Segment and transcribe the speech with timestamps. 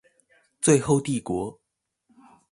[0.59, 1.59] 最後帝國